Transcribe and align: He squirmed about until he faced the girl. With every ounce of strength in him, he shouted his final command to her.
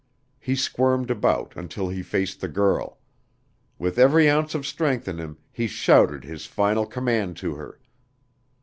He 0.39 0.55
squirmed 0.55 1.11
about 1.11 1.55
until 1.55 1.87
he 1.87 2.01
faced 2.01 2.41
the 2.41 2.47
girl. 2.47 2.97
With 3.77 3.99
every 3.99 4.27
ounce 4.27 4.55
of 4.55 4.65
strength 4.65 5.07
in 5.07 5.19
him, 5.19 5.37
he 5.51 5.67
shouted 5.67 6.23
his 6.23 6.47
final 6.47 6.87
command 6.87 7.37
to 7.37 7.53
her. 7.53 7.77